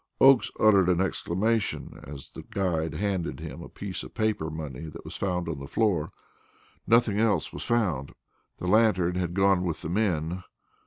Oakes 0.19 0.49
uttered 0.59 0.89
an 0.89 0.99
exclamation, 0.99 2.01
as 2.07 2.31
the 2.31 2.41
guide 2.41 2.95
handed 2.95 3.39
him 3.39 3.61
a 3.61 3.69
piece 3.69 4.01
of 4.01 4.15
paper 4.15 4.49
money 4.49 4.87
that 4.87 5.05
was 5.05 5.21
on 5.21 5.43
the 5.43 5.67
floor. 5.67 6.11
Nothing 6.87 7.19
else 7.19 7.53
was 7.53 7.65
found. 7.65 8.11
The 8.57 8.65
lantern 8.65 9.13
had 9.13 9.35
gone 9.35 9.63
with 9.63 9.83
the 9.83 9.89
men. 9.89 10.43